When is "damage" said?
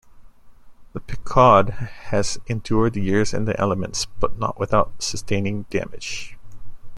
5.69-6.39